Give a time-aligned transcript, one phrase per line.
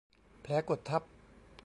[0.41, 1.01] แผลกดทับ